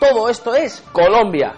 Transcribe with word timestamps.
Todo 0.00 0.28
esto 0.28 0.54
es 0.54 0.82
Colombia. 0.92 1.54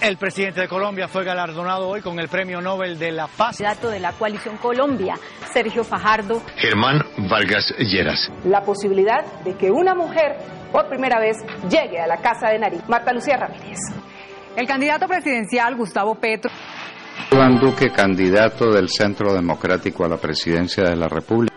El 0.00 0.18
presidente 0.18 0.60
de 0.60 0.68
Colombia 0.68 1.08
fue 1.08 1.24
galardonado 1.24 1.88
hoy 1.88 2.02
con 2.02 2.18
el 2.18 2.28
Premio 2.28 2.60
Nobel 2.60 2.98
de 2.98 3.12
la 3.12 3.28
Paz. 3.28 3.58
Dato 3.58 3.88
de 3.88 3.98
la 3.98 4.12
coalición 4.12 4.58
Colombia, 4.58 5.14
Sergio 5.52 5.84
Fajardo. 5.84 6.42
Germán 6.56 7.00
Vargas 7.30 7.72
Lleras. 7.78 8.30
La 8.44 8.60
posibilidad 8.60 9.24
de 9.42 9.56
que 9.56 9.70
una 9.70 9.94
mujer 9.94 10.36
por 10.70 10.88
primera 10.88 11.18
vez 11.18 11.38
llegue 11.70 11.98
a 11.98 12.06
la 12.06 12.18
Casa 12.18 12.48
de 12.50 12.58
Nariz. 12.58 12.82
Marta 12.88 13.12
Lucía 13.12 13.38
Ramírez. 13.38 13.78
El 14.54 14.66
candidato 14.66 15.06
presidencial 15.06 15.74
Gustavo 15.76 16.14
Petro. 16.16 16.50
Iván 17.32 17.58
Duque, 17.58 17.90
candidato 17.90 18.70
del 18.70 18.88
Centro 18.90 19.32
Democrático 19.32 20.04
a 20.04 20.08
la 20.08 20.18
presidencia 20.18 20.84
de 20.84 20.96
la 20.96 21.08
República. 21.08 21.55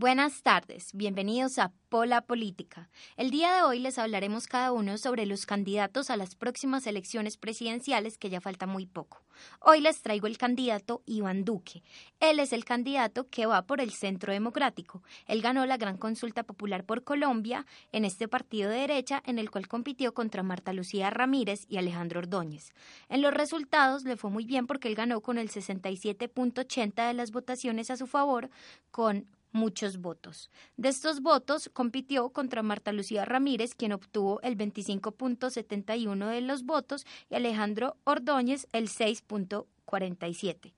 Buenas 0.00 0.42
tardes, 0.42 0.94
bienvenidos 0.94 1.58
a 1.58 1.72
Pola 1.90 2.22
Política. 2.22 2.88
El 3.18 3.30
día 3.30 3.52
de 3.52 3.64
hoy 3.64 3.80
les 3.80 3.98
hablaremos 3.98 4.46
cada 4.46 4.72
uno 4.72 4.96
sobre 4.96 5.26
los 5.26 5.44
candidatos 5.44 6.08
a 6.08 6.16
las 6.16 6.36
próximas 6.36 6.86
elecciones 6.86 7.36
presidenciales 7.36 8.16
que 8.16 8.30
ya 8.30 8.40
falta 8.40 8.66
muy 8.66 8.86
poco. 8.86 9.22
Hoy 9.60 9.82
les 9.82 10.00
traigo 10.00 10.26
el 10.26 10.38
candidato 10.38 11.02
Iván 11.04 11.44
Duque. 11.44 11.82
Él 12.18 12.38
es 12.38 12.54
el 12.54 12.64
candidato 12.64 13.28
que 13.28 13.44
va 13.44 13.60
por 13.66 13.82
el 13.82 13.92
Centro 13.92 14.32
Democrático. 14.32 15.02
Él 15.26 15.42
ganó 15.42 15.66
la 15.66 15.76
gran 15.76 15.98
consulta 15.98 16.44
popular 16.44 16.84
por 16.84 17.04
Colombia 17.04 17.66
en 17.92 18.06
este 18.06 18.26
partido 18.26 18.70
de 18.70 18.78
derecha 18.78 19.22
en 19.26 19.38
el 19.38 19.50
cual 19.50 19.68
compitió 19.68 20.14
contra 20.14 20.42
Marta 20.42 20.72
Lucía 20.72 21.10
Ramírez 21.10 21.66
y 21.68 21.76
Alejandro 21.76 22.20
Ordóñez. 22.20 22.72
En 23.10 23.20
los 23.20 23.34
resultados 23.34 24.04
le 24.04 24.16
fue 24.16 24.30
muy 24.30 24.46
bien 24.46 24.66
porque 24.66 24.88
él 24.88 24.94
ganó 24.94 25.20
con 25.20 25.36
el 25.36 25.50
67.80 25.50 27.06
de 27.06 27.12
las 27.12 27.32
votaciones 27.32 27.90
a 27.90 27.98
su 27.98 28.06
favor 28.06 28.48
con 28.90 29.26
muchos 29.52 29.98
votos. 29.98 30.50
De 30.76 30.88
estos 30.88 31.20
votos 31.20 31.70
compitió 31.72 32.30
contra 32.30 32.62
Marta 32.62 32.92
Lucía 32.92 33.24
Ramírez, 33.24 33.74
quien 33.74 33.92
obtuvo 33.92 34.40
el 34.42 34.56
25.71 34.56 36.28
de 36.28 36.40
los 36.40 36.64
votos, 36.64 37.06
y 37.28 37.34
Alejandro 37.34 37.96
Ordóñez 38.04 38.66
el 38.72 38.88
6.47. 38.88 40.72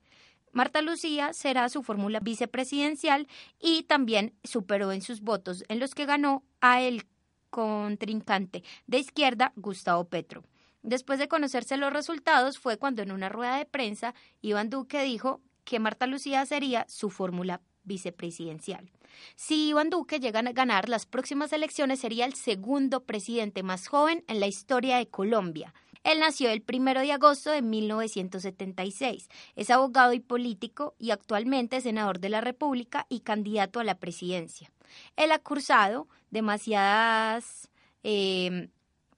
Marta 0.53 0.81
Lucía 0.83 1.33
será 1.33 1.67
su 1.69 1.81
fórmula 1.81 2.19
vicepresidencial 2.19 3.27
y 3.59 3.83
también 3.83 4.33
superó 4.43 4.91
en 4.91 5.01
sus 5.01 5.21
votos 5.21 5.63
en 5.67 5.79
los 5.79 5.95
que 5.95 6.05
ganó 6.05 6.43
a 6.61 6.81
el 6.81 7.07
contrincante 7.49 8.63
de 8.85 8.99
izquierda 8.99 9.51
Gustavo 9.55 10.05
Petro. 10.05 10.43
Después 10.83 11.17
de 11.17 11.27
conocerse 11.27 11.77
los 11.77 11.91
resultados 11.91 12.59
fue 12.59 12.77
cuando 12.77 13.01
en 13.01 13.11
una 13.11 13.29
rueda 13.29 13.57
de 13.57 13.65
prensa 13.65 14.13
Iván 14.41 14.69
Duque 14.69 15.01
dijo 15.01 15.41
que 15.63 15.79
Marta 15.79 16.07
Lucía 16.07 16.45
sería 16.45 16.85
su 16.87 17.09
fórmula 17.09 17.61
vicepresidencial. 17.83 18.91
Si 19.35 19.69
Iván 19.69 19.89
Duque 19.89 20.19
llega 20.19 20.39
a 20.39 20.51
ganar 20.51 20.89
las 20.89 21.05
próximas 21.05 21.53
elecciones, 21.53 21.99
sería 21.99 22.25
el 22.25 22.33
segundo 22.33 23.03
presidente 23.03 23.63
más 23.63 23.87
joven 23.87 24.23
en 24.27 24.39
la 24.39 24.47
historia 24.47 24.97
de 24.97 25.07
Colombia. 25.07 25.73
Él 26.03 26.19
nació 26.19 26.49
el 26.49 26.61
primero 26.61 26.99
de 26.99 27.13
agosto 27.13 27.49
de 27.51 27.61
1976. 27.61 29.29
Es 29.55 29.69
abogado 29.69 30.13
y 30.13 30.19
político 30.19 30.95
y 30.99 31.11
actualmente 31.11 31.79
senador 31.79 32.19
de 32.19 32.29
la 32.29 32.41
República 32.41 33.05
y 33.09 33.21
candidato 33.21 33.79
a 33.79 33.85
la 33.85 33.99
presidencia. 33.99 34.69
Él 35.15 35.31
ha 35.31 35.39
cursado 35.39 36.09
demasiadas 36.29 37.69
eh, 38.03 38.69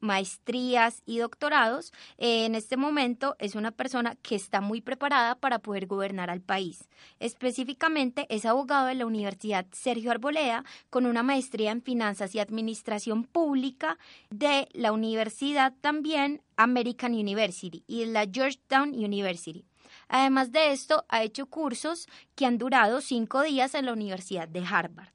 maestrías 0.05 1.01
y 1.05 1.17
doctorados, 1.17 1.91
en 2.17 2.55
este 2.55 2.77
momento 2.77 3.35
es 3.39 3.55
una 3.55 3.71
persona 3.71 4.15
que 4.21 4.35
está 4.35 4.61
muy 4.61 4.79
preparada 4.79 5.35
para 5.35 5.59
poder 5.59 5.87
gobernar 5.87 6.29
al 6.29 6.41
país. 6.41 6.87
Específicamente 7.19 8.25
es 8.29 8.45
abogado 8.45 8.87
de 8.87 8.95
la 8.95 9.05
Universidad 9.05 9.65
Sergio 9.71 10.11
Arboleda 10.11 10.63
con 10.89 11.05
una 11.05 11.23
maestría 11.23 11.71
en 11.71 11.81
finanzas 11.81 12.33
y 12.35 12.39
administración 12.39 13.23
pública 13.23 13.97
de 14.29 14.69
la 14.71 14.91
Universidad 14.91 15.73
también 15.81 16.41
American 16.55 17.13
University 17.13 17.83
y 17.87 18.01
de 18.01 18.07
la 18.07 18.25
Georgetown 18.31 18.89
University. 18.89 19.65
Además 20.07 20.51
de 20.51 20.71
esto, 20.71 21.05
ha 21.09 21.23
hecho 21.23 21.47
cursos 21.47 22.07
que 22.35 22.45
han 22.45 22.57
durado 22.57 23.01
cinco 23.01 23.41
días 23.41 23.73
en 23.75 23.85
la 23.85 23.93
Universidad 23.93 24.47
de 24.47 24.63
Harvard. 24.65 25.14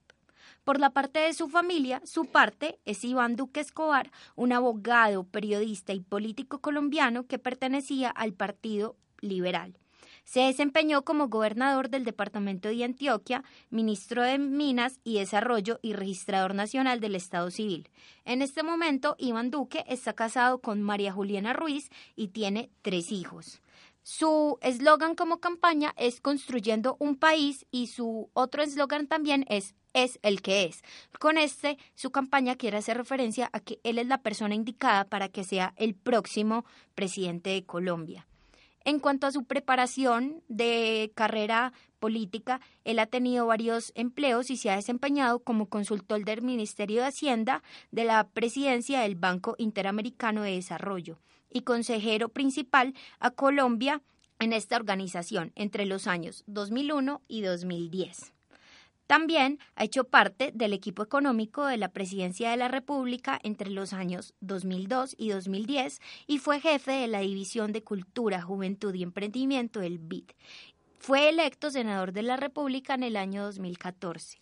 Por 0.63 0.79
la 0.79 0.91
parte 0.91 1.19
de 1.19 1.33
su 1.33 1.49
familia, 1.49 2.01
su 2.05 2.25
parte 2.25 2.79
es 2.85 3.03
Iván 3.03 3.35
Duque 3.35 3.61
Escobar, 3.61 4.11
un 4.35 4.53
abogado, 4.53 5.23
periodista 5.23 5.93
y 5.93 6.01
político 6.01 6.59
colombiano 6.59 7.25
que 7.25 7.39
pertenecía 7.39 8.11
al 8.11 8.33
Partido 8.33 8.95
Liberal. 9.21 9.75
Se 10.23 10.41
desempeñó 10.41 11.03
como 11.03 11.29
gobernador 11.29 11.89
del 11.89 12.05
departamento 12.05 12.69
de 12.69 12.83
Antioquia, 12.83 13.43
ministro 13.71 14.21
de 14.21 14.37
Minas 14.37 14.99
y 15.03 15.17
Desarrollo 15.17 15.79
y 15.81 15.93
registrador 15.93 16.53
nacional 16.53 16.99
del 16.99 17.15
Estado 17.15 17.49
Civil. 17.49 17.89
En 18.23 18.43
este 18.43 18.61
momento, 18.61 19.15
Iván 19.17 19.49
Duque 19.49 19.83
está 19.87 20.13
casado 20.13 20.59
con 20.59 20.83
María 20.83 21.11
Juliana 21.11 21.53
Ruiz 21.53 21.89
y 22.15 22.27
tiene 22.27 22.69
tres 22.83 23.11
hijos. 23.11 23.61
Su 24.03 24.59
eslogan 24.61 25.15
como 25.15 25.39
campaña 25.39 25.93
es 25.97 26.21
Construyendo 26.21 26.97
un 26.99 27.15
país 27.15 27.65
y 27.71 27.87
su 27.87 28.29
otro 28.33 28.61
eslogan 28.61 29.07
también 29.07 29.45
es 29.49 29.75
es 29.93 30.19
el 30.21 30.41
que 30.41 30.65
es. 30.65 30.83
Con 31.19 31.37
este, 31.37 31.77
su 31.95 32.11
campaña 32.11 32.55
quiere 32.55 32.77
hacer 32.77 32.97
referencia 32.97 33.49
a 33.53 33.59
que 33.59 33.79
él 33.83 33.99
es 33.99 34.07
la 34.07 34.21
persona 34.21 34.55
indicada 34.55 35.05
para 35.05 35.29
que 35.29 35.43
sea 35.43 35.73
el 35.77 35.95
próximo 35.95 36.65
presidente 36.95 37.51
de 37.51 37.63
Colombia. 37.63 38.27
En 38.83 38.99
cuanto 38.99 39.27
a 39.27 39.31
su 39.31 39.43
preparación 39.43 40.41
de 40.47 41.11
carrera 41.13 41.71
política, 41.99 42.61
él 42.83 42.97
ha 42.97 43.05
tenido 43.05 43.45
varios 43.45 43.91
empleos 43.95 44.49
y 44.49 44.57
se 44.57 44.71
ha 44.71 44.75
desempeñado 44.75 45.39
como 45.39 45.67
consultor 45.67 46.25
del 46.25 46.41
Ministerio 46.41 47.01
de 47.01 47.07
Hacienda 47.07 47.61
de 47.91 48.05
la 48.05 48.27
Presidencia 48.27 49.01
del 49.01 49.15
Banco 49.15 49.55
Interamericano 49.59 50.41
de 50.41 50.55
Desarrollo 50.55 51.19
y 51.51 51.61
consejero 51.61 52.29
principal 52.29 52.95
a 53.19 53.29
Colombia 53.29 54.01
en 54.39 54.51
esta 54.51 54.77
organización 54.77 55.51
entre 55.55 55.85
los 55.85 56.07
años 56.07 56.43
2001 56.47 57.21
y 57.27 57.41
2010. 57.41 58.33
También 59.11 59.59
ha 59.75 59.83
hecho 59.83 60.05
parte 60.05 60.53
del 60.53 60.71
equipo 60.71 61.03
económico 61.03 61.65
de 61.65 61.75
la 61.75 61.89
Presidencia 61.89 62.49
de 62.49 62.55
la 62.55 62.69
República 62.69 63.41
entre 63.43 63.69
los 63.69 63.91
años 63.91 64.33
2002 64.39 65.15
y 65.17 65.31
2010 65.31 65.99
y 66.27 66.37
fue 66.37 66.61
jefe 66.61 66.93
de 66.93 67.07
la 67.07 67.19
División 67.19 67.73
de 67.73 67.83
Cultura, 67.83 68.41
Juventud 68.41 68.93
y 68.93 69.03
Emprendimiento 69.03 69.81
del 69.81 69.99
BID. 69.99 70.31
Fue 70.97 71.27
electo 71.27 71.71
senador 71.71 72.13
de 72.13 72.21
la 72.21 72.37
República 72.37 72.93
en 72.93 73.03
el 73.03 73.17
año 73.17 73.43
2014. 73.43 74.41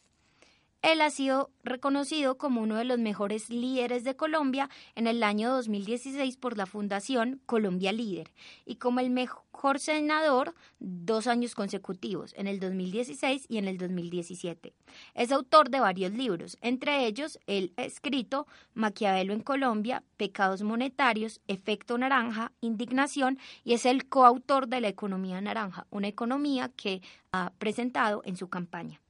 Él 0.82 1.02
ha 1.02 1.10
sido 1.10 1.52
reconocido 1.62 2.38
como 2.38 2.62
uno 2.62 2.78
de 2.78 2.86
los 2.86 3.00
mejores 3.00 3.50
líderes 3.50 4.06
de 4.06 4.16
Colombia 4.16 4.70
en 4.96 5.08
el 5.08 5.24
año 5.24 5.50
2016 5.50 6.38
por 6.38 6.56
la 6.58 6.66
Fundación 6.66 7.42
Colombia 7.46 7.92
Líder 7.92 8.32
y 8.66 8.78
como 8.78 9.02
el 9.02 9.10
mejor 9.10 9.80
senador 9.80 10.56
dos 10.80 11.28
años 11.28 11.54
consecutivos, 11.54 12.34
en 12.38 12.48
el 12.48 12.62
2016 12.62 13.46
y 13.50 13.58
en 13.58 13.68
el 13.68 13.78
2017. 13.78 14.74
Es 15.16 15.34
autor 15.34 15.70
de 15.70 15.82
varios 15.82 16.14
libros, 16.14 16.58
entre 16.62 17.06
ellos 17.06 17.40
el 17.46 17.74
escrito 17.76 18.48
Maquiavelo 18.74 19.34
en 19.34 19.42
Colombia, 19.42 20.04
Pecados 20.16 20.62
Monetarios, 20.64 21.42
Efecto 21.50 21.98
Naranja, 21.98 22.54
Indignación 22.62 23.38
y 23.66 23.74
es 23.74 23.86
el 23.86 24.08
coautor 24.08 24.70
de 24.70 24.80
la 24.80 24.88
Economía 24.88 25.42
Naranja, 25.42 25.88
una 25.90 26.08
economía 26.08 26.70
que 26.70 27.02
ha 27.34 27.52
presentado 27.60 28.22
en 28.24 28.38
su 28.38 28.48
campaña 28.48 29.02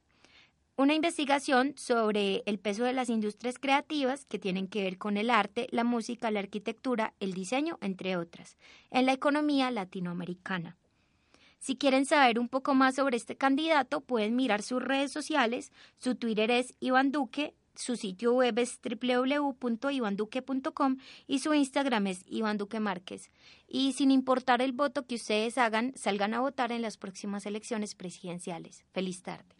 una 0.80 0.94
investigación 0.94 1.74
sobre 1.76 2.42
el 2.46 2.58
peso 2.58 2.84
de 2.84 2.94
las 2.94 3.10
industrias 3.10 3.58
creativas 3.58 4.24
que 4.24 4.38
tienen 4.38 4.66
que 4.66 4.82
ver 4.82 4.96
con 4.96 5.18
el 5.18 5.28
arte, 5.28 5.66
la 5.72 5.84
música, 5.84 6.30
la 6.30 6.40
arquitectura, 6.40 7.12
el 7.20 7.34
diseño, 7.34 7.76
entre 7.82 8.16
otras, 8.16 8.56
en 8.90 9.04
la 9.04 9.12
economía 9.12 9.70
latinoamericana. 9.70 10.78
Si 11.58 11.76
quieren 11.76 12.06
saber 12.06 12.38
un 12.38 12.48
poco 12.48 12.74
más 12.74 12.94
sobre 12.94 13.18
este 13.18 13.36
candidato, 13.36 14.00
pueden 14.00 14.36
mirar 14.36 14.62
sus 14.62 14.82
redes 14.82 15.12
sociales. 15.12 15.70
Su 15.98 16.14
Twitter 16.14 16.50
es 16.50 16.74
Iván 16.80 17.12
Duque, 17.12 17.52
su 17.74 17.96
sitio 17.96 18.32
web 18.32 18.58
es 18.58 18.80
www.ivanduque.com 18.82 20.96
y 21.26 21.40
su 21.40 21.52
Instagram 21.52 22.06
es 22.06 22.24
Iván 22.26 22.56
Duque 22.56 22.80
Márquez. 22.80 23.30
Y 23.68 23.92
sin 23.92 24.10
importar 24.10 24.62
el 24.62 24.72
voto 24.72 25.06
que 25.06 25.16
ustedes 25.16 25.58
hagan, 25.58 25.92
salgan 25.94 26.32
a 26.32 26.40
votar 26.40 26.72
en 26.72 26.80
las 26.80 26.96
próximas 26.96 27.44
elecciones 27.44 27.94
presidenciales. 27.94 28.86
Feliz 28.92 29.20
tarde. 29.20 29.59